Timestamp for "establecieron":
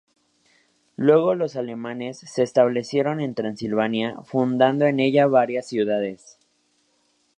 2.41-3.21